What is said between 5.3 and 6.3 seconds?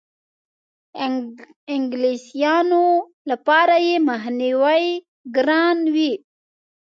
ګران وي.